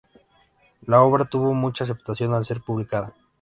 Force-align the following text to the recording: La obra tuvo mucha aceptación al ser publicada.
La 0.87 1.03
obra 1.03 1.25
tuvo 1.25 1.53
mucha 1.53 1.83
aceptación 1.83 2.33
al 2.33 2.43
ser 2.43 2.61
publicada. 2.61 3.13